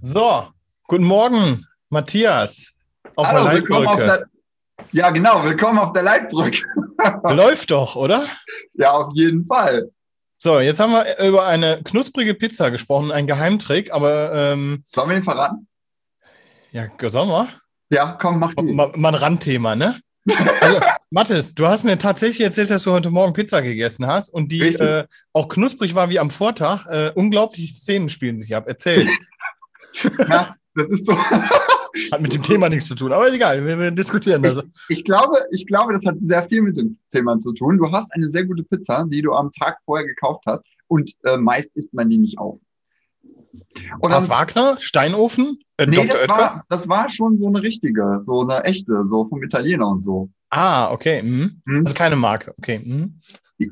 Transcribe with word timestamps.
So, 0.00 0.48
guten 0.88 1.04
Morgen, 1.04 1.66
Matthias. 1.88 2.74
Auf 3.14 3.28
Hallo, 3.28 3.44
der 3.44 3.54
Leitbrücke. 3.54 3.88
Auf 3.88 3.96
der, 3.96 4.26
ja, 4.90 5.10
genau, 5.10 5.44
willkommen 5.44 5.78
auf 5.78 5.92
der 5.92 6.02
Leitbrücke. 6.02 6.64
Läuft 7.22 7.70
doch, 7.70 7.94
oder? 7.94 8.26
Ja, 8.72 8.92
auf 8.92 9.12
jeden 9.14 9.46
Fall. 9.46 9.90
So, 10.36 10.58
jetzt 10.58 10.80
haben 10.80 10.92
wir 10.92 11.24
über 11.24 11.46
eine 11.46 11.80
knusprige 11.84 12.34
Pizza 12.34 12.70
gesprochen, 12.70 13.12
ein 13.12 13.28
Geheimtrick, 13.28 13.92
aber. 13.92 14.32
Ähm, 14.34 14.82
Sollen 14.86 15.08
wir 15.08 15.14
den 15.14 15.24
verraten? 15.24 15.68
Ja, 16.72 16.88
sollen 17.08 17.28
wir? 17.28 17.48
Ja, 17.90 18.18
komm, 18.20 18.40
mach 18.40 18.54
du. 18.54 18.64
Mal, 18.64 18.90
mal 18.96 19.10
ein 19.10 19.14
Randthema, 19.14 19.76
ne? 19.76 20.00
Also, 20.60 20.80
Mathis, 21.10 21.54
du 21.54 21.66
hast 21.66 21.84
mir 21.84 21.98
tatsächlich 21.98 22.40
erzählt, 22.40 22.70
dass 22.70 22.84
du 22.84 22.92
heute 22.92 23.10
Morgen 23.10 23.34
Pizza 23.34 23.60
gegessen 23.60 24.06
hast 24.06 24.30
und 24.30 24.50
die 24.50 24.60
äh, 24.60 25.06
auch 25.32 25.48
knusprig 25.48 25.94
war 25.94 26.08
wie 26.08 26.18
am 26.18 26.30
Vortag. 26.30 26.86
Äh, 26.86 27.12
unglaubliche 27.14 27.74
Szenen 27.74 28.08
spielen 28.08 28.40
sich 28.40 28.54
ab. 28.56 28.64
Erzähl. 28.66 29.06
ja, 30.28 30.56
das 30.74 30.86
ist 30.88 31.06
so. 31.06 31.16
Hat 31.16 32.20
mit 32.20 32.32
dem 32.32 32.42
Thema 32.42 32.68
nichts 32.68 32.86
zu 32.86 32.94
tun, 32.94 33.12
aber 33.12 33.32
egal, 33.32 33.64
wir, 33.64 33.78
wir 33.78 33.90
diskutieren 33.92 34.42
das. 34.42 34.58
Ich, 34.88 34.98
ich, 34.98 35.04
glaube, 35.04 35.36
ich 35.52 35.66
glaube, 35.66 35.92
das 35.92 36.04
hat 36.04 36.16
sehr 36.20 36.48
viel 36.48 36.62
mit 36.62 36.76
dem 36.76 36.98
Thema 37.12 37.38
zu 37.38 37.52
tun. 37.52 37.78
Du 37.78 37.92
hast 37.92 38.12
eine 38.12 38.30
sehr 38.30 38.44
gute 38.44 38.64
Pizza, 38.64 39.06
die 39.08 39.22
du 39.22 39.32
am 39.32 39.52
Tag 39.52 39.78
vorher 39.84 40.06
gekauft 40.06 40.42
hast 40.46 40.64
und 40.88 41.12
äh, 41.22 41.36
meist 41.36 41.70
isst 41.74 41.94
man 41.94 42.10
die 42.10 42.18
nicht 42.18 42.38
auf. 42.38 42.58
Und 44.00 44.10
Was 44.10 44.28
Wagner? 44.28 44.76
Steinofen? 44.80 45.58
Äh, 45.76 45.86
nee, 45.86 46.06
das 46.06 46.28
war, 46.28 46.64
das 46.68 46.88
war, 46.88 47.10
schon 47.10 47.36
so 47.38 47.48
eine 47.48 47.62
richtige, 47.62 48.20
so 48.22 48.42
eine 48.42 48.62
echte, 48.64 49.04
so 49.08 49.26
vom 49.28 49.42
Italiener 49.42 49.88
und 49.88 50.02
so. 50.02 50.30
Ah, 50.50 50.92
okay. 50.92 51.22
Mhm. 51.22 51.60
Mhm. 51.64 51.82
Also 51.84 51.94
keine 51.94 52.16
Marke, 52.16 52.54
okay. 52.58 52.80
Mhm. 52.84 53.18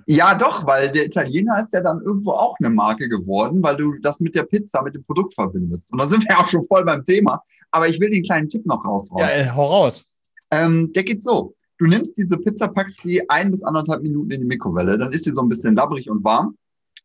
Ja, 0.07 0.35
doch, 0.35 0.67
weil 0.67 0.93
der 0.93 1.07
Italiener 1.07 1.61
ist 1.63 1.73
ja 1.73 1.81
dann 1.81 2.01
irgendwo 2.03 2.33
auch 2.33 2.57
eine 2.59 2.71
Marke 2.71 3.09
geworden, 3.09 3.63
weil 3.63 3.77
du 3.77 3.95
das 4.01 4.21
mit 4.21 4.35
der 4.35 4.45
Pizza, 4.45 4.83
mit 4.83 4.95
dem 4.95 5.05
Produkt 5.05 5.35
verbindest. 5.35 5.93
Und 5.93 6.01
dann 6.01 6.09
sind 6.09 6.25
wir 6.29 6.39
auch 6.39 6.49
schon 6.49 6.67
voll 6.67 6.85
beim 6.85 7.05
Thema. 7.05 7.43
Aber 7.71 7.89
ich 7.89 7.99
will 8.01 8.11
den 8.11 8.23
kleinen 8.23 8.49
Tipp 8.49 8.67
noch 8.67 8.85
raushauen. 8.85 9.21
Ja, 9.21 9.29
äh, 9.29 9.51
hau 9.51 9.67
raus. 9.67 10.05
Ähm, 10.51 10.93
der 10.93 11.05
geht 11.05 11.23
so. 11.23 11.55
Du 11.79 11.87
nimmst 11.87 12.17
diese 12.17 12.37
Pizza, 12.37 12.69
packst 12.69 13.01
sie 13.03 13.29
ein 13.29 13.51
bis 13.51 13.65
anderthalb 13.65 14.03
Minuten 14.03 14.31
in 14.31 14.43
die 14.43 14.47
Mikrowelle, 14.47 14.99
dann 14.99 15.13
ist 15.13 15.25
sie 15.25 15.33
so 15.33 15.41
ein 15.41 15.49
bisschen 15.49 15.75
labbrig 15.75 16.09
und 16.09 16.23
warm 16.23 16.57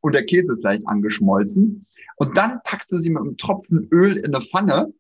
und 0.01 0.13
der 0.13 0.23
Käse 0.23 0.53
ist 0.53 0.63
leicht 0.63 0.87
angeschmolzen. 0.87 1.86
Und 2.17 2.35
dann 2.35 2.59
packst 2.63 2.91
du 2.91 2.97
sie 2.97 3.09
mit 3.09 3.21
einem 3.21 3.37
Tropfen 3.37 3.87
Öl 3.91 4.17
in 4.17 4.33
eine 4.33 4.43
Pfanne 4.43 4.93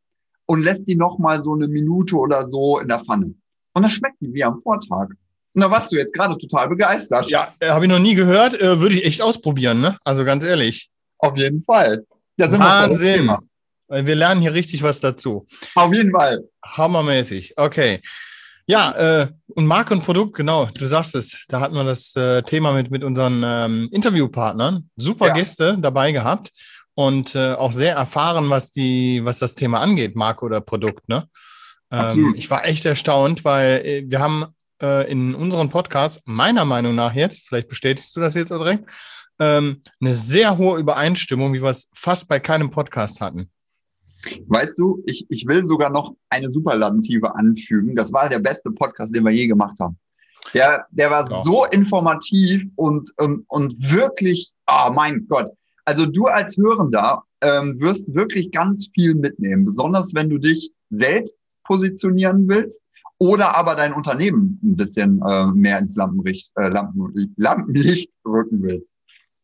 und 0.45 0.61
lässt 0.61 0.87
die 0.87 0.95
nochmal 0.95 1.43
so 1.43 1.53
eine 1.53 1.67
Minute 1.67 2.15
oder 2.15 2.49
so 2.49 2.79
in 2.79 2.87
der 2.87 2.99
Pfanne. 2.99 3.33
Und 3.73 3.81
dann 3.81 3.89
schmeckt 3.89 4.21
die 4.21 4.33
wie 4.33 4.43
am 4.43 4.61
Vortag. 4.61 5.09
Und 5.53 5.61
da 5.61 5.71
warst 5.71 5.91
du 5.91 5.95
jetzt 5.95 6.13
gerade 6.13 6.37
total 6.37 6.69
begeistert. 6.69 7.29
Ja, 7.29 7.53
äh, 7.59 7.69
habe 7.69 7.85
ich 7.85 7.91
noch 7.91 7.99
nie 7.99 8.13
gehört. 8.13 8.59
Äh, 8.59 8.79
Würde 8.79 8.95
ich 8.95 9.05
echt 9.05 9.21
ausprobieren, 9.21 9.81
ne? 9.81 9.97
Also 10.03 10.23
ganz 10.23 10.43
ehrlich. 10.43 10.89
Auf 11.17 11.35
jeden 11.37 11.63
Fall. 11.63 12.05
Ja, 12.37 12.51
Wahnsinn. 12.51 13.31
Wir, 13.87 14.05
wir 14.05 14.15
lernen 14.15 14.41
hier 14.41 14.53
richtig 14.53 14.83
was 14.83 14.99
dazu. 14.99 15.47
Auf 15.73 15.93
jeden 15.93 16.11
Fall. 16.11 16.43
Hammermäßig. 16.63 17.53
Okay. 17.57 18.01
Ja, 18.67 19.21
äh, 19.21 19.27
und 19.47 19.65
Marke 19.65 19.95
und 19.95 20.03
Produkt, 20.03 20.35
genau, 20.35 20.65
du 20.65 20.85
sagst 20.85 21.15
es. 21.15 21.37
Da 21.47 21.61
hatten 21.61 21.73
wir 21.73 21.85
das 21.85 22.15
äh, 22.15 22.43
Thema 22.43 22.73
mit, 22.73 22.91
mit 22.91 23.03
unseren 23.03 23.41
ähm, 23.43 23.89
Interviewpartnern. 23.91 24.89
Super 24.97 25.27
ja. 25.27 25.33
Gäste 25.33 25.77
dabei 25.79 26.11
gehabt 26.11 26.51
und 26.97 27.35
äh, 27.35 27.53
auch 27.53 27.73
sehr 27.73 27.95
erfahren, 27.95 28.49
was 28.49 28.71
die, 28.71 29.23
was 29.23 29.37
das 29.37 29.53
Thema 29.53 29.81
angeht, 29.81 30.15
Marke 30.15 30.43
oder 30.43 30.61
Produkt. 30.61 31.07
Ne? 31.07 31.29
Ähm, 31.91 32.33
ich 32.35 32.49
war 32.49 32.65
echt 32.65 32.85
erstaunt, 32.85 33.45
weil 33.45 33.85
äh, 33.85 34.03
wir 34.07 34.19
haben 34.19 34.47
äh, 34.81 35.09
in 35.09 35.35
unserem 35.35 35.69
Podcast, 35.69 36.23
meiner 36.25 36.65
Meinung 36.65 36.95
nach 36.95 37.13
jetzt, 37.13 37.47
vielleicht 37.47 37.67
bestätigst 37.67 38.15
du 38.15 38.19
das 38.19 38.33
jetzt 38.33 38.51
auch 38.51 38.57
direkt, 38.57 38.89
ähm, 39.37 39.83
eine 40.01 40.15
sehr 40.15 40.57
hohe 40.57 40.79
Übereinstimmung, 40.79 41.53
wie 41.53 41.61
wir 41.61 41.69
es 41.69 41.87
fast 41.93 42.27
bei 42.27 42.39
keinem 42.39 42.71
Podcast 42.71 43.21
hatten. 43.21 43.51
Weißt 44.47 44.79
du, 44.79 45.03
ich, 45.05 45.23
ich 45.29 45.45
will 45.45 45.63
sogar 45.63 45.91
noch 45.91 46.15
eine 46.31 46.49
Superlative 46.49 47.35
anfügen. 47.35 47.95
Das 47.95 48.11
war 48.11 48.27
der 48.27 48.39
beste 48.39 48.71
Podcast, 48.71 49.15
den 49.15 49.23
wir 49.23 49.31
je 49.31 49.45
gemacht 49.45 49.77
haben. 49.79 49.99
Der, 50.51 50.87
der 50.89 51.11
war 51.11 51.29
ja. 51.29 51.41
so 51.43 51.65
informativ 51.65 52.63
und, 52.75 53.11
und, 53.17 53.45
und 53.47 53.75
wirklich, 53.91 54.51
oh 54.65 54.91
mein 54.91 55.27
Gott, 55.27 55.51
also 55.87 56.05
du 56.05 56.25
als 56.25 56.57
Hörender 56.57 57.23
ähm, 57.41 57.79
wirst 57.79 58.13
wirklich 58.13 58.51
ganz 58.51 58.89
viel 58.93 59.15
mitnehmen, 59.15 59.63
besonders 59.63 60.13
wenn 60.13 60.29
du 60.29 60.37
dich 60.37 60.71
selbst 60.89 61.33
positionieren 61.63 62.47
willst 62.49 62.81
oder 63.19 63.55
aber 63.55 63.75
dein 63.75 63.93
Unternehmen 63.93 64.59
ein 64.63 64.75
bisschen 64.75 65.21
äh, 65.25 65.45
mehr 65.47 65.79
ins 65.79 65.95
Lampenlicht, 65.95 66.51
äh, 66.55 66.67
Lampen, 66.67 67.33
Lampenlicht 67.37 68.11
rücken 68.25 68.61
willst. 68.63 68.95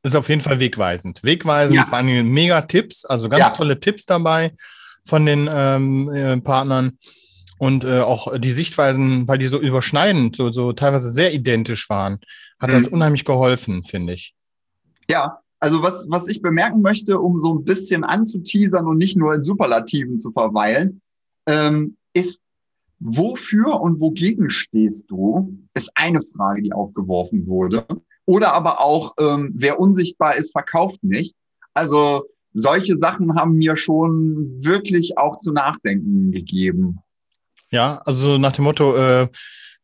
Ist 0.04 0.18
auf 0.18 0.28
jeden 0.28 0.42
Fall 0.42 0.60
wegweisend. 0.60 1.24
Wegweisend, 1.24 1.78
ja. 1.78 1.86
vor 1.86 2.00
allem 2.00 2.30
mega 2.34 2.62
Tipps, 2.64 3.06
also 3.06 3.30
ganz 3.30 3.46
ja. 3.46 3.52
tolle 3.52 3.80
Tipps 3.80 4.06
dabei 4.06 4.54
von 5.06 5.26
den 5.26 5.50
ähm, 5.50 6.12
äh, 6.12 6.42
Partnern 6.42 6.98
und 7.58 7.86
äh, 7.86 8.02
auch 8.02 8.38
die 8.38 8.52
Sichtweisen, 8.52 9.30
weil 9.30 9.38
die 9.38 9.46
so 9.46 9.62
überschneidend, 9.62 10.36
so, 10.36 10.52
so 10.52 10.74
teilweise 10.74 11.10
sehr 11.10 11.34
identisch 11.34 11.90
waren, 11.90 12.20
hat 12.60 12.70
mhm. 12.70 12.74
das 12.74 12.88
unheimlich 12.90 13.24
geholfen, 13.24 13.86
finde 13.86 14.12
ich. 14.12 14.36
Ja, 15.10 15.43
also 15.64 15.82
was, 15.82 16.08
was 16.10 16.28
ich 16.28 16.42
bemerken 16.42 16.82
möchte, 16.82 17.22
um 17.22 17.40
so 17.40 17.54
ein 17.56 17.64
bisschen 17.64 18.04
anzuteasern 18.04 18.86
und 18.86 18.98
nicht 18.98 19.16
nur 19.16 19.34
in 19.34 19.46
Superlativen 19.46 20.20
zu 20.20 20.34
verweilen, 20.34 21.02
ähm, 21.48 21.96
ist, 22.14 22.42
wofür 23.00 23.80
und 23.80 24.02
wogegen 24.02 24.50
stehst 24.50 25.10
du, 25.10 25.58
ist 25.74 25.90
eine 25.96 26.22
Frage, 26.36 26.64
die 26.64 26.74
aufgeworfen 26.74 27.48
wurde. 27.48 27.86
Oder 28.26 28.52
aber 28.52 28.82
auch, 28.82 29.14
ähm, 29.18 29.54
wer 29.56 29.80
unsichtbar 29.80 30.36
ist, 30.36 30.52
verkauft 30.52 31.02
nicht. 31.02 31.34
Also 31.74 32.26
solche 32.52 32.98
Sachen 32.98 33.36
haben 33.36 33.56
mir 33.56 33.78
schon 33.78 34.66
wirklich 34.66 35.18
auch 35.18 35.40
zu 35.40 35.54
nachdenken 35.54 36.34
gegeben. 36.34 37.00
Ja, 37.72 38.02
also 38.04 38.38
nach 38.38 38.52
dem 38.52 38.66
Motto, 38.66 38.98
äh, 38.98 39.30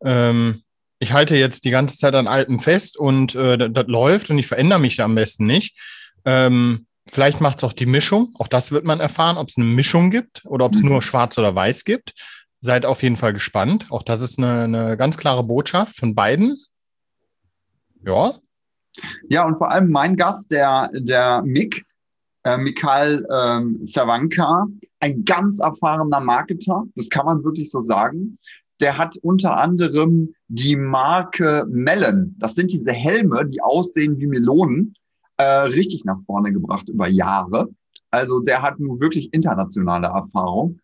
ähm, 0.04 0.62
ich 1.00 1.14
halte 1.14 1.36
jetzt 1.36 1.64
die 1.64 1.70
ganze 1.70 1.98
Zeit 1.98 2.14
an 2.14 2.28
Alten 2.28 2.60
fest 2.60 2.98
und 2.98 3.34
äh, 3.34 3.70
das, 3.70 3.88
läuft 3.88 4.30
und 4.30 4.38
ich 4.38 4.48
verändere 4.48 4.80
mich 4.80 4.98
da 4.98 5.06
am 5.06 5.16
besten 5.16 5.46
nicht. 5.46 5.78
Ähm, 6.26 6.88
vielleicht 7.08 7.40
macht 7.40 7.60
es 7.60 7.64
auch 7.64 7.74
die 7.74 7.86
Mischung. 7.86 8.30
Auch 8.38 8.50
das 8.50 8.72
wird 8.72 8.84
man 8.84 9.00
erfahren, 9.00 9.38
ob 9.38 9.48
es 9.48 9.58
eine 9.58 9.66
Mischung 9.66 10.12
gibt 10.12 10.46
oder 10.46 10.66
ob 10.66 10.74
es 10.74 10.82
mhm. 10.82 10.90
nur 10.90 11.02
schwarz 11.02 11.38
oder 11.38 11.56
weiß 11.56 11.86
gibt. 11.86 12.14
Seid 12.60 12.86
auf 12.86 13.02
jeden 13.02 13.16
Fall 13.16 13.32
gespannt. 13.32 13.88
Auch 13.90 14.04
das 14.04 14.22
ist 14.22 14.38
eine, 14.38 14.64
eine 14.64 14.98
ganz 14.98 15.18
klare 15.18 15.44
Botschaft 15.44 15.96
von 15.96 16.14
beiden. 16.14 16.58
Ja. 18.06 18.34
Ja, 19.30 19.46
und 19.46 19.58
vor 19.58 19.72
allem 19.72 19.90
mein 19.92 20.18
Gast, 20.18 20.52
der, 20.52 20.90
der 20.94 21.42
Mick, 21.44 21.86
äh, 22.44 22.58
Mikhail 22.58 23.26
ähm, 23.34 23.80
Savanka, 23.86 24.68
ein 25.00 25.24
ganz 25.24 25.60
erfahrener 25.60 26.20
Marketer, 26.20 26.84
das 26.96 27.10
kann 27.10 27.26
man 27.26 27.44
wirklich 27.46 27.72
so 27.72 27.80
sagen 27.80 28.38
der 28.80 28.98
hat 28.98 29.18
unter 29.22 29.58
anderem 29.58 30.34
die 30.48 30.76
Marke 30.76 31.66
Melon. 31.70 32.36
Das 32.40 32.56
sind 32.56 32.72
diese 32.72 32.92
Helme, 32.92 33.46
die 33.46 33.62
aussehen 33.62 34.20
wie 34.20 34.28
Melonen, 34.28 34.96
äh, 35.38 35.44
richtig 35.44 36.06
nach 36.06 36.20
vorne 36.26 36.52
gebracht 36.52 36.90
über 36.90 37.08
Jahre. 37.08 37.70
Also 38.12 38.40
der 38.40 38.62
hat 38.62 38.80
nun 38.80 39.00
wirklich 39.00 39.34
internationale 39.34 40.08
Erfahrung. 40.08 40.80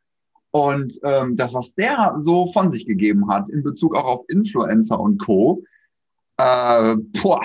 Und 0.51 0.99
ähm, 1.03 1.35
das, 1.35 1.53
was 1.53 1.75
der 1.75 2.17
so 2.21 2.51
von 2.53 2.71
sich 2.71 2.85
gegeben 2.85 3.29
hat 3.29 3.49
in 3.49 3.63
Bezug 3.63 3.95
auch 3.95 4.05
auf 4.05 4.25
Influencer 4.29 4.99
und 4.99 5.17
Co., 5.17 5.63
äh, 6.37 6.95
boah, 7.21 7.41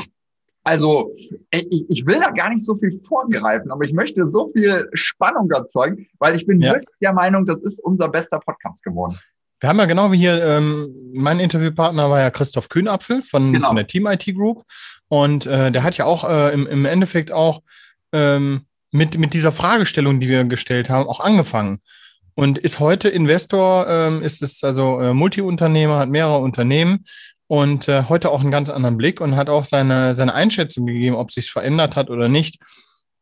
also 0.63 1.17
ich, 1.51 1.91
ich 1.91 2.07
will 2.07 2.21
da 2.21 2.31
gar 2.31 2.51
nicht 2.51 2.65
so 2.65 2.77
viel 2.77 3.01
vorgreifen, 3.09 3.71
aber 3.71 3.85
ich 3.85 3.93
möchte 3.93 4.27
so 4.27 4.53
viel 4.53 4.89
Spannung 4.93 5.51
erzeugen, 5.51 6.07
weil 6.19 6.37
ich 6.37 6.47
bin 6.47 6.61
ja. 6.61 6.75
wirklich 6.75 6.97
der 7.01 7.13
Meinung, 7.13 7.47
das 7.47 7.63
ist 7.63 7.83
unser 7.83 8.09
bester 8.09 8.39
Podcast 8.39 8.85
geworden. 8.85 9.17
Wir 9.61 9.69
haben 9.69 9.79
ja 9.79 9.85
genau 9.85 10.11
wie 10.11 10.17
hier, 10.17 10.43
ähm, 10.43 10.89
mein 11.15 11.39
Interviewpartner 11.39 12.11
war 12.11 12.21
ja 12.21 12.31
Christoph 12.31 12.71
Kühnapfel 12.71 13.23
von, 13.23 13.53
genau. 13.53 13.69
von 13.69 13.77
der 13.77 13.87
Team 13.87 14.07
IT 14.07 14.25
Group. 14.35 14.65
Und 15.09 15.45
äh, 15.47 15.71
der 15.71 15.83
hat 15.83 15.97
ja 15.99 16.07
auch 16.07 16.29
äh, 16.29 16.53
im, 16.53 16.67
im 16.67 16.87
Endeffekt 16.87 17.31
auch 17.31 17.61
ähm, 18.13 18.63
mit, 18.91 19.19
mit 19.19 19.35
dieser 19.35 19.53
Fragestellung, 19.53 20.19
die 20.19 20.29
wir 20.29 20.45
gestellt 20.45 20.89
haben, 20.89 21.07
auch 21.07 21.21
angefangen. 21.21 21.81
Und 22.35 22.59
ist 22.59 22.81
heute 22.81 23.09
Investor, 23.09 23.87
ähm, 23.89 24.23
ist 24.23 24.43
es 24.43 24.65
also 24.65 25.01
äh, 25.01 25.13
Multiunternehmer, 25.13 25.99
hat 25.99 26.09
mehrere 26.09 26.39
Unternehmen 26.39 27.05
und 27.49 27.89
äh, 27.89 28.05
heute 28.09 28.31
auch 28.31 28.41
einen 28.41 28.51
ganz 28.51 28.71
anderen 28.71 28.97
Blick 28.97 29.21
und 29.21 29.37
hat 29.37 29.51
auch 29.51 29.65
seine, 29.65 30.15
seine 30.15 30.35
Einschätzung 30.35 30.87
gegeben, 30.87 31.17
ob 31.17 31.33
sich 31.33 31.51
verändert 31.51 31.97
hat 31.97 32.09
oder 32.09 32.29
nicht. 32.29 32.59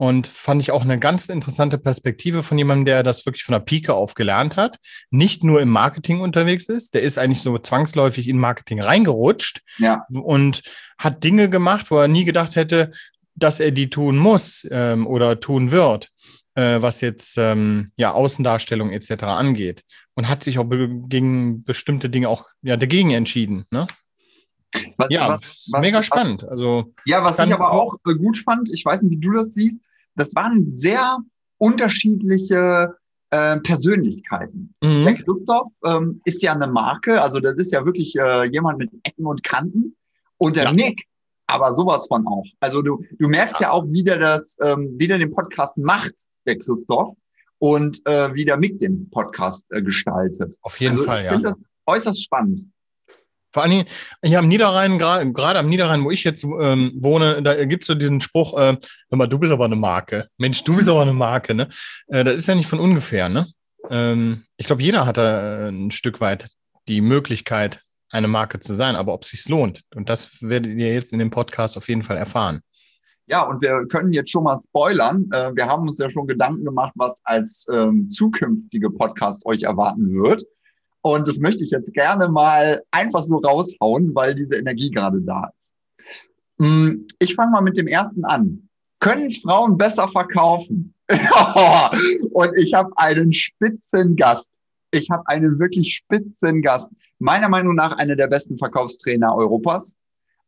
Und 0.00 0.28
fand 0.28 0.62
ich 0.62 0.70
auch 0.70 0.82
eine 0.82 1.00
ganz 1.00 1.28
interessante 1.28 1.76
Perspektive 1.76 2.44
von 2.44 2.56
jemandem, 2.56 2.84
der 2.84 3.02
das 3.02 3.26
wirklich 3.26 3.42
von 3.42 3.54
der 3.54 3.60
Pike 3.60 3.92
auf 3.92 4.14
gelernt 4.14 4.54
hat, 4.54 4.78
nicht 5.10 5.42
nur 5.42 5.60
im 5.60 5.70
Marketing 5.70 6.20
unterwegs 6.20 6.68
ist, 6.68 6.94
der 6.94 7.02
ist 7.02 7.18
eigentlich 7.18 7.42
so 7.42 7.58
zwangsläufig 7.58 8.28
in 8.28 8.38
Marketing 8.38 8.80
reingerutscht 8.80 9.62
ja. 9.78 10.04
und 10.08 10.62
hat 10.98 11.24
Dinge 11.24 11.50
gemacht, 11.50 11.90
wo 11.90 11.98
er 11.98 12.06
nie 12.06 12.24
gedacht 12.24 12.54
hätte, 12.54 12.92
dass 13.34 13.58
er 13.58 13.72
die 13.72 13.90
tun 13.90 14.16
muss 14.18 14.66
ähm, 14.70 15.04
oder 15.04 15.40
tun 15.40 15.72
wird, 15.72 16.10
äh, 16.54 16.80
was 16.80 17.00
jetzt 17.00 17.36
ähm, 17.36 17.90
ja 17.96 18.12
Außendarstellung 18.12 18.92
etc. 18.92 19.24
angeht. 19.24 19.82
Und 20.14 20.28
hat 20.28 20.44
sich 20.44 20.60
auch 20.60 20.64
be 20.64 20.88
gegen 21.08 21.64
bestimmte 21.64 22.08
Dinge 22.08 22.28
auch 22.28 22.46
ja, 22.62 22.76
dagegen 22.76 23.10
entschieden. 23.10 23.66
Ne? 23.70 23.88
Was, 24.96 25.08
ja, 25.10 25.28
was, 25.28 25.66
was, 25.70 25.80
mega 25.80 26.02
spannend. 26.02 26.44
Also, 26.44 26.92
ja, 27.04 27.24
was 27.24 27.38
ich 27.38 27.52
aber 27.52 27.72
auch 27.72 27.96
äh, 28.06 28.14
gut 28.14 28.36
fand, 28.38 28.68
ich 28.72 28.84
weiß 28.84 29.02
nicht, 29.02 29.12
wie 29.12 29.20
du 29.20 29.32
das 29.32 29.54
siehst, 29.54 29.80
das 30.18 30.34
war 30.34 30.46
ein 30.46 30.70
sehr 30.70 31.18
unterschiedliche 31.58 32.94
äh, 33.30 33.60
Persönlichkeiten. 33.60 34.74
Mhm. 34.82 35.04
Der 35.04 35.14
Christoph 35.14 35.72
ähm, 35.84 36.20
ist 36.24 36.42
ja 36.42 36.52
eine 36.52 36.66
Marke, 36.66 37.20
also 37.20 37.40
das 37.40 37.56
ist 37.56 37.72
ja 37.72 37.84
wirklich 37.84 38.16
äh, 38.16 38.44
jemand 38.44 38.78
mit 38.78 38.90
Ecken 39.02 39.26
und 39.26 39.42
Kanten. 39.42 39.96
Und 40.38 40.56
der 40.56 40.64
ja. 40.64 40.72
Nick, 40.72 41.04
aber 41.46 41.72
sowas 41.72 42.06
von 42.06 42.26
auch. 42.26 42.44
Also 42.60 42.80
du, 42.82 43.04
du 43.18 43.28
merkst 43.28 43.60
ja, 43.60 43.68
ja 43.68 43.70
auch, 43.72 43.84
wie 43.88 44.04
der 44.04 44.18
das, 44.18 44.56
ähm, 44.62 44.94
wie 44.98 45.08
der 45.08 45.18
den 45.18 45.32
Podcast 45.32 45.78
macht, 45.78 46.14
der 46.46 46.58
Christoph, 46.58 47.16
und 47.58 48.06
äh, 48.06 48.32
wie 48.34 48.44
der 48.44 48.56
Mick 48.56 48.78
den 48.78 49.10
Podcast 49.10 49.66
äh, 49.70 49.82
gestaltet. 49.82 50.56
Auf 50.62 50.78
jeden 50.80 50.96
also 50.96 51.06
Fall, 51.06 51.18
ich 51.18 51.24
ja. 51.24 51.30
Ich 51.30 51.34
finde 51.34 51.48
das 51.48 51.58
äußerst 51.86 52.22
spannend. 52.22 52.70
Vor 53.52 53.62
allen 53.62 53.70
Dingen 53.70 53.86
hier 54.22 54.38
am 54.38 54.48
Niederrhein, 54.48 54.98
gerade 54.98 55.58
am 55.58 55.68
Niederrhein, 55.68 56.04
wo 56.04 56.10
ich 56.10 56.24
jetzt 56.24 56.44
ähm, 56.44 56.92
wohne, 56.96 57.42
da 57.42 57.64
gibt 57.64 57.82
es 57.82 57.86
so 57.86 57.94
diesen 57.94 58.20
Spruch, 58.20 58.54
äh, 58.58 58.76
hör 59.08 59.16
mal, 59.16 59.26
du 59.26 59.38
bist 59.38 59.52
aber 59.52 59.64
eine 59.64 59.76
Marke. 59.76 60.28
Mensch, 60.36 60.62
du 60.64 60.76
bist 60.76 60.88
aber 60.88 61.02
eine 61.02 61.14
Marke, 61.14 61.54
ne? 61.54 61.68
Äh, 62.08 62.24
das 62.24 62.36
ist 62.36 62.48
ja 62.48 62.54
nicht 62.54 62.68
von 62.68 62.80
ungefähr, 62.80 63.28
ne? 63.28 63.46
Ähm, 63.88 64.44
ich 64.56 64.66
glaube, 64.66 64.82
jeder 64.82 65.06
hat 65.06 65.16
da 65.16 65.66
äh, 65.66 65.68
ein 65.68 65.90
Stück 65.90 66.20
weit 66.20 66.50
die 66.88 67.00
Möglichkeit, 67.00 67.80
eine 68.10 68.28
Marke 68.28 68.60
zu 68.60 68.74
sein, 68.74 68.96
aber 68.96 69.12
ob 69.14 69.24
es 69.24 69.30
sich 69.30 69.48
lohnt. 69.48 69.82
Und 69.94 70.08
das 70.08 70.30
werdet 70.40 70.76
ihr 70.76 70.92
jetzt 70.92 71.12
in 71.12 71.18
dem 71.18 71.30
Podcast 71.30 71.76
auf 71.76 71.88
jeden 71.88 72.02
Fall 72.02 72.16
erfahren. 72.16 72.62
Ja, 73.26 73.42
und 73.42 73.60
wir 73.60 73.86
können 73.88 74.14
jetzt 74.14 74.30
schon 74.30 74.44
mal 74.44 74.58
spoilern. 74.58 75.28
Äh, 75.32 75.54
wir 75.54 75.66
haben 75.66 75.86
uns 75.86 75.98
ja 75.98 76.08
schon 76.10 76.26
Gedanken 76.26 76.64
gemacht, 76.64 76.92
was 76.96 77.20
als 77.24 77.66
ähm, 77.70 78.08
zukünftige 78.08 78.90
Podcast 78.90 79.44
euch 79.44 79.64
erwarten 79.64 80.22
wird. 80.22 80.44
Und 81.02 81.28
das 81.28 81.38
möchte 81.38 81.64
ich 81.64 81.70
jetzt 81.70 81.94
gerne 81.94 82.28
mal 82.28 82.82
einfach 82.90 83.24
so 83.24 83.36
raushauen, 83.36 84.14
weil 84.14 84.34
diese 84.34 84.56
Energie 84.56 84.90
gerade 84.90 85.20
da 85.20 85.50
ist. 85.56 85.74
Hm, 86.58 87.06
ich 87.18 87.34
fange 87.34 87.52
mal 87.52 87.60
mit 87.60 87.76
dem 87.76 87.86
ersten 87.86 88.24
an. 88.24 88.68
Können 89.00 89.30
Frauen 89.30 89.76
besser 89.78 90.08
verkaufen? 90.08 90.94
und 92.32 92.50
ich 92.58 92.74
habe 92.74 92.90
einen 92.96 93.32
spitzen 93.32 94.16
Gast. 94.16 94.52
Ich 94.90 95.08
habe 95.10 95.22
einen 95.26 95.58
wirklich 95.58 95.94
spitzen 95.94 96.62
Gast. 96.62 96.90
Meiner 97.18 97.48
Meinung 97.48 97.74
nach 97.74 97.96
einer 97.96 98.16
der 98.16 98.26
besten 98.26 98.58
Verkaufstrainer 98.58 99.34
Europas. 99.34 99.96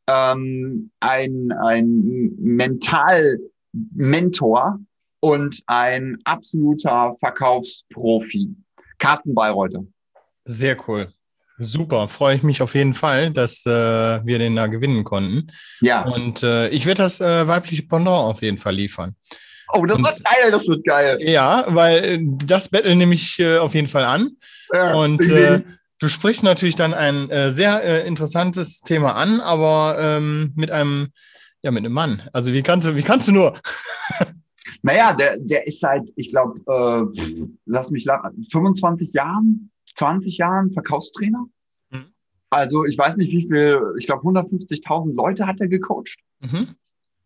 Ähm, 0.09 0.91
ein, 1.01 1.53
ein 1.53 2.35
Mental-Mentor 2.39 4.81
und 5.21 5.63
ein 5.67 6.19
absoluter 6.25 7.17
Verkaufsprofi. 7.21 8.55
Carsten 8.99 9.35
Bayreuther. 9.35 9.85
Sehr 10.45 10.77
cool. 10.89 11.13
Super, 11.63 12.09
freue 12.09 12.37
ich 12.37 12.43
mich 12.43 12.63
auf 12.63 12.75
jeden 12.75 12.95
Fall, 12.95 13.33
dass 13.33 13.67
äh, 13.67 13.71
wir 14.25 14.39
den 14.39 14.57
da 14.57 14.67
gewinnen 14.67 15.05
konnten. 15.05 15.49
Ja. 15.83 16.05
Und 16.07 16.43
äh, 16.43 16.69
ich 16.71 16.87
werde 16.87 17.03
das 17.03 17.21
äh, 17.21 17.47
weibliche 17.47 17.83
Pendant 17.83 18.25
auf 18.25 18.41
jeden 18.41 18.57
Fall 18.57 18.75
liefern. 18.75 19.15
Oh, 19.73 19.85
das 19.85 19.99
Und, 19.99 20.05
wird 20.05 20.25
geil, 20.25 20.51
das 20.51 20.67
wird 20.67 20.85
geil. 20.85 21.19
Ja, 21.21 21.65
weil 21.69 22.05
äh, 22.05 22.19
das 22.23 22.71
Battle 22.71 22.97
nehme 22.97 23.15
ich 23.15 23.39
äh, 23.39 23.59
auf 23.59 23.75
jeden 23.75 23.89
Fall 23.89 24.05
an. 24.05 24.31
Und 24.95 25.21
äh, 25.29 25.63
du 25.99 26.09
sprichst 26.09 26.45
natürlich 26.45 26.77
dann 26.77 26.95
ein 26.95 27.29
sehr 27.51 28.05
interessantes 28.05 28.81
Thema 28.81 29.17
an, 29.17 29.41
aber 29.41 29.97
ähm, 29.99 30.53
mit 30.55 30.71
einem, 30.71 31.09
ja, 31.63 31.73
mit 31.73 31.85
einem 31.85 31.93
Mann. 31.93 32.23
Also 32.33 32.53
wie 32.53 32.63
kannst 32.63 32.87
du, 32.87 32.95
wie 32.95 33.03
kannst 33.03 33.27
du 33.27 33.33
nur? 33.33 33.61
naja, 34.83 35.13
der, 35.13 35.39
der 35.41 35.67
ist 35.67 35.81
seit, 35.81 36.03
ich 36.15 36.31
glaube, 36.31 37.13
lass 37.67 37.91
mich 37.91 38.07
25 38.53 39.13
Jahren 39.13 39.70
20 39.95 40.39
Jahren 40.39 40.73
Verkaufstrainer. 40.73 41.47
Mhm. 41.91 42.13
Also 42.51 42.85
ich 42.85 42.97
weiß 42.97 43.17
nicht, 43.17 43.31
wie 43.31 43.47
viel, 43.47 43.81
ich 43.99 44.07
glaube 44.07 44.23
150.000 44.23 45.15
Leute 45.15 45.47
hat 45.47 45.61
er 45.61 45.69
gecoacht. 45.69 46.19
Mhm. 46.41 46.69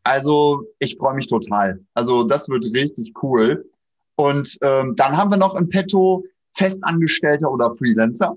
Also 0.02 0.66
ich 0.78 0.96
freue 0.96 1.14
mich 1.14 1.28
total. 1.28 1.81
Also 1.94 2.25
das 2.25 2.49
wird 2.49 2.64
richtig 2.75 3.14
cool. 3.22 3.70
Und 4.16 4.58
ähm, 4.62 4.94
dann 4.96 5.16
haben 5.16 5.31
wir 5.31 5.38
noch 5.38 5.55
im 5.55 5.69
Petto 5.69 6.25
Festangestellter 6.52 7.50
oder 7.50 7.75
Freelancer. 7.75 8.37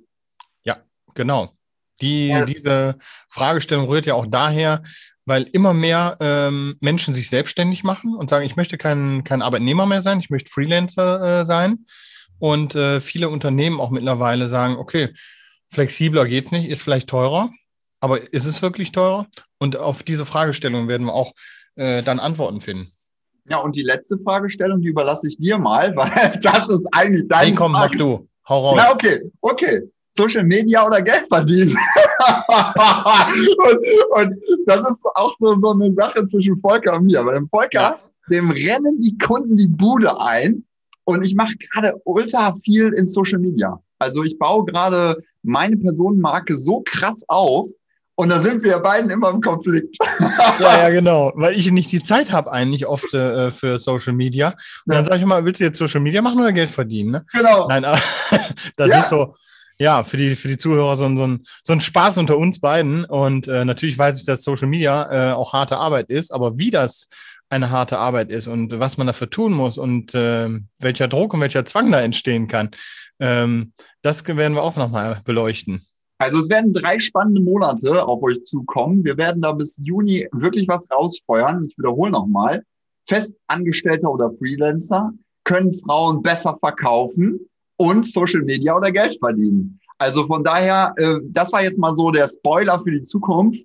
Ja, 0.63 0.77
genau. 1.13 1.53
Die, 2.01 2.27
ja. 2.27 2.45
Diese 2.45 2.97
Fragestellung 3.27 3.87
rührt 3.87 4.05
ja 4.05 4.13
auch 4.13 4.27
daher, 4.27 4.83
weil 5.25 5.43
immer 5.43 5.73
mehr 5.73 6.15
ähm, 6.19 6.77
Menschen 6.79 7.13
sich 7.13 7.29
selbstständig 7.29 7.83
machen 7.83 8.15
und 8.15 8.29
sagen, 8.29 8.45
ich 8.45 8.55
möchte 8.55 8.77
kein, 8.77 9.23
kein 9.23 9.41
Arbeitnehmer 9.41 9.85
mehr 9.85 10.01
sein, 10.01 10.19
ich 10.19 10.29
möchte 10.29 10.49
Freelancer 10.49 11.41
äh, 11.41 11.45
sein. 11.45 11.85
Und 12.39 12.75
äh, 12.75 13.01
viele 13.01 13.29
Unternehmen 13.29 13.79
auch 13.79 13.89
mittlerweile 13.89 14.47
sagen, 14.47 14.77
okay, 14.77 15.13
flexibler 15.69 16.25
geht 16.25 16.45
es 16.45 16.51
nicht, 16.51 16.69
ist 16.69 16.81
vielleicht 16.81 17.09
teurer, 17.09 17.49
aber 17.99 18.33
ist 18.33 18.45
es 18.45 18.61
wirklich 18.61 18.91
teurer? 18.91 19.27
Und 19.57 19.77
auf 19.77 20.03
diese 20.03 20.25
Fragestellung 20.25 20.87
werden 20.87 21.07
wir 21.07 21.13
auch 21.13 21.33
äh, 21.75 22.03
dann 22.03 22.19
Antworten 22.19 22.61
finden. 22.61 22.91
Ja, 23.49 23.57
und 23.57 23.75
die 23.75 23.83
letzte 23.83 24.17
Fragestellung, 24.19 24.81
die 24.81 24.89
überlasse 24.89 25.27
ich 25.27 25.37
dir 25.37 25.57
mal, 25.57 25.95
weil 25.95 26.39
das 26.41 26.69
ist 26.69 26.85
eigentlich 26.91 27.27
dein. 27.27 27.49
Nee, 27.49 27.55
komm, 27.55 27.73
Frage. 27.73 27.93
mach 27.93 27.99
du. 27.99 28.27
Hau 28.47 28.59
raus. 28.69 28.75
Na, 28.77 28.93
okay, 28.93 29.21
okay. 29.41 29.81
Social 30.11 30.43
Media 30.43 30.85
oder 30.85 31.01
Geld 31.01 31.27
verdienen. 31.27 31.69
und, 32.47 33.79
und, 34.15 34.35
das 34.65 34.89
ist 34.89 35.05
auch 35.13 35.35
so, 35.39 35.59
so 35.61 35.71
eine 35.71 35.93
Sache 35.93 36.25
zwischen 36.25 36.59
Volker 36.59 36.95
und 36.95 37.05
mir. 37.05 37.23
Weil 37.23 37.35
dem 37.35 37.49
Volker, 37.49 37.79
ja. 37.79 37.99
dem 38.29 38.49
rennen 38.49 38.99
die 38.99 39.15
Kunden 39.17 39.57
die 39.57 39.67
Bude 39.67 40.19
ein 40.19 40.65
und 41.07 41.23
ich 41.23 41.35
mache 41.35 41.55
gerade 41.55 41.95
ultra 42.03 42.55
viel 42.65 42.91
in 42.93 43.07
Social 43.07 43.39
Media. 43.39 43.79
Also 43.97 44.23
ich 44.23 44.37
baue 44.37 44.65
gerade 44.65 45.23
meine 45.41 45.77
Personenmarke 45.77 46.57
so 46.57 46.83
krass 46.85 47.23
auf, 47.29 47.69
und 48.19 48.29
da 48.29 48.41
sind 48.41 48.63
wir 48.63 48.79
beiden 48.79 49.11
immer 49.11 49.29
im 49.29 49.41
Konflikt. 49.41 49.95
ja, 50.59 50.59
ja, 50.59 50.89
genau. 50.89 51.31
Weil 51.35 51.53
ich 51.53 51.69
nicht 51.69 51.91
die 51.91 52.01
Zeit 52.01 52.31
habe 52.31 52.51
eigentlich 52.51 52.87
oft 52.87 53.13
äh, 53.13 53.51
für 53.51 53.77
Social 53.77 54.11
Media. 54.13 54.55
Und 54.87 54.93
ja. 54.93 54.95
dann 54.95 55.05
sage 55.05 55.17
ich 55.17 55.21
immer, 55.21 55.45
willst 55.45 55.61
du 55.61 55.65
jetzt 55.65 55.77
Social 55.77 56.01
Media 56.01 56.23
machen 56.23 56.39
oder 56.39 56.51
Geld 56.51 56.71
verdienen? 56.71 57.11
Ne? 57.11 57.25
Genau. 57.31 57.67
Nein, 57.67 57.83
das 58.75 58.89
ja. 58.89 59.01
ist 59.01 59.09
so, 59.09 59.35
ja, 59.77 60.03
für 60.03 60.17
die, 60.17 60.35
für 60.35 60.47
die 60.47 60.57
Zuhörer 60.57 60.95
so 60.95 61.05
ein, 61.05 61.15
so, 61.15 61.27
ein, 61.27 61.43
so 61.61 61.73
ein 61.73 61.79
Spaß 61.79 62.17
unter 62.17 62.39
uns 62.39 62.59
beiden. 62.59 63.05
Und 63.05 63.47
äh, 63.47 63.63
natürlich 63.63 63.99
weiß 63.99 64.17
ich, 64.19 64.25
dass 64.25 64.41
Social 64.41 64.67
Media 64.67 65.29
äh, 65.29 65.33
auch 65.33 65.53
harte 65.53 65.77
Arbeit 65.77 66.09
ist, 66.09 66.33
aber 66.33 66.57
wie 66.57 66.71
das 66.71 67.09
eine 67.49 67.69
harte 67.69 67.97
Arbeit 67.97 68.29
ist 68.29 68.47
und 68.47 68.79
was 68.79 68.97
man 68.97 69.07
dafür 69.07 69.29
tun 69.29 69.53
muss 69.53 69.77
und 69.77 70.13
äh, 70.15 70.49
welcher 70.79 71.07
Druck 71.07 71.33
und 71.33 71.41
welcher 71.41 71.65
Zwang 71.65 71.91
da 71.91 72.01
entstehen 72.01 72.47
kann. 72.47 72.71
Ähm, 73.19 73.73
das 74.01 74.27
werden 74.27 74.53
wir 74.53 74.63
auch 74.63 74.75
nochmal 74.75 75.21
beleuchten. 75.25 75.81
Also 76.19 76.39
es 76.39 76.49
werden 76.49 76.73
drei 76.73 76.99
spannende 76.99 77.41
Monate 77.41 78.03
auf 78.03 78.23
euch 78.23 78.43
zukommen. 78.43 79.03
Wir 79.03 79.17
werden 79.17 79.41
da 79.41 79.51
bis 79.51 79.79
Juni 79.83 80.27
wirklich 80.31 80.67
was 80.67 80.89
rausfeuern. 80.89 81.65
Ich 81.65 81.77
wiederhole 81.77 82.11
nochmal. 82.11 82.63
Festangestellter 83.07 84.11
oder 84.11 84.31
Freelancer 84.31 85.11
können 85.43 85.73
Frauen 85.73 86.21
besser 86.21 86.57
verkaufen 86.59 87.39
und 87.77 88.05
Social 88.05 88.41
Media 88.41 88.75
oder 88.75 88.91
Geld 88.91 89.17
verdienen. 89.19 89.79
Also 89.99 90.27
von 90.27 90.43
daher, 90.43 90.93
äh, 90.97 91.19
das 91.23 91.51
war 91.51 91.63
jetzt 91.63 91.79
mal 91.79 91.95
so 91.95 92.11
der 92.11 92.27
Spoiler 92.27 92.81
für 92.83 92.91
die 92.91 93.03
Zukunft. 93.03 93.61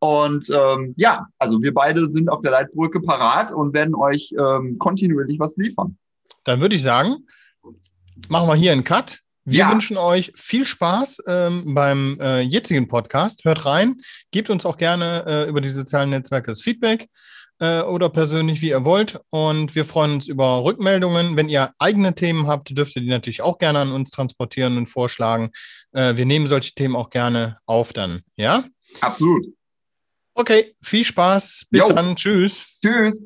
Und 0.00 0.48
ähm, 0.50 0.94
ja, 0.96 1.26
also 1.38 1.60
wir 1.62 1.74
beide 1.74 2.08
sind 2.08 2.28
auf 2.30 2.40
der 2.40 2.52
Leitbrücke 2.52 3.00
parat 3.00 3.52
und 3.52 3.74
werden 3.74 3.94
euch 3.94 4.32
ähm, 4.38 4.78
kontinuierlich 4.78 5.38
was 5.38 5.56
liefern. 5.56 5.96
Dann 6.44 6.60
würde 6.60 6.74
ich 6.74 6.82
sagen, 6.82 7.16
machen 8.28 8.48
wir 8.48 8.54
hier 8.54 8.72
einen 8.72 8.84
Cut. 8.84 9.20
Wir 9.44 9.60
ja. 9.60 9.70
wünschen 9.70 9.98
euch 9.98 10.32
viel 10.36 10.64
Spaß 10.64 11.22
ähm, 11.26 11.74
beim 11.74 12.18
äh, 12.20 12.40
jetzigen 12.40 12.88
Podcast. 12.88 13.44
Hört 13.44 13.66
rein, 13.66 14.00
gebt 14.30 14.48
uns 14.48 14.64
auch 14.64 14.78
gerne 14.78 15.24
äh, 15.26 15.48
über 15.48 15.60
die 15.60 15.68
sozialen 15.68 16.10
Netzwerke 16.10 16.50
das 16.50 16.62
Feedback 16.62 17.08
äh, 17.58 17.80
oder 17.80 18.08
persönlich, 18.08 18.62
wie 18.62 18.70
ihr 18.70 18.84
wollt. 18.84 19.20
Und 19.30 19.74
wir 19.74 19.84
freuen 19.84 20.12
uns 20.14 20.28
über 20.28 20.64
Rückmeldungen. 20.64 21.36
Wenn 21.36 21.48
ihr 21.48 21.72
eigene 21.78 22.14
Themen 22.14 22.46
habt, 22.46 22.76
dürft 22.76 22.96
ihr 22.96 23.02
die 23.02 23.08
natürlich 23.08 23.42
auch 23.42 23.58
gerne 23.58 23.80
an 23.80 23.92
uns 23.92 24.10
transportieren 24.10 24.78
und 24.78 24.86
vorschlagen. 24.86 25.50
Äh, 25.92 26.16
wir 26.16 26.26
nehmen 26.26 26.48
solche 26.48 26.74
Themen 26.74 26.96
auch 26.96 27.10
gerne 27.10 27.58
auf 27.66 27.92
dann. 27.92 28.22
Ja? 28.36 28.64
Absolut. 29.00 29.46
Okay, 30.40 30.74
viel 30.80 31.04
Spaß. 31.04 31.66
Bis 31.68 31.82
jo. 31.82 31.92
dann. 31.92 32.16
Tschüss. 32.16 32.62
Tschüss. 32.80 33.22